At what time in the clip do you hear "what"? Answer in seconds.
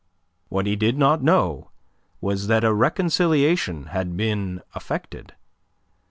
0.49-0.65